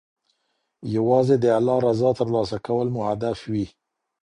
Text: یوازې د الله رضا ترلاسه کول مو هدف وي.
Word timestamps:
یوازې 0.95 1.35
د 1.39 1.45
الله 1.57 1.77
رضا 1.87 2.09
ترلاسه 2.19 2.57
کول 2.67 2.87
مو 2.93 3.01
هدف 3.09 3.37
وي. 3.51 3.65